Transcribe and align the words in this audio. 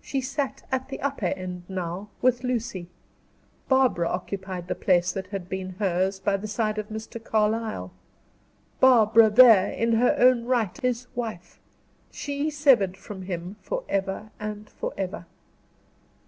She 0.00 0.20
sat 0.20 0.64
at 0.72 0.88
the 0.88 1.00
upper 1.00 1.26
end 1.26 1.62
now, 1.68 2.08
with 2.20 2.42
Lucy; 2.42 2.88
Barbara 3.68 4.08
occupied 4.08 4.66
the 4.66 4.74
place 4.74 5.12
that 5.12 5.28
had 5.28 5.48
been 5.48 5.76
hers, 5.78 6.18
by 6.18 6.38
the 6.38 6.48
side 6.48 6.76
of 6.76 6.88
Mr. 6.88 7.22
Carlyle. 7.22 7.92
Barbara 8.80 9.30
there, 9.30 9.70
in 9.70 9.92
her 9.92 10.16
own 10.18 10.44
right 10.44 10.76
his 10.80 11.06
wife; 11.14 11.60
she 12.10 12.50
severed 12.50 12.96
from 12.96 13.22
him 13.22 13.58
forever 13.62 14.30
and 14.40 14.68
forever! 14.68 15.26